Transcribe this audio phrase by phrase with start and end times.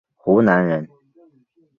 [0.17, 0.89] 湖南人。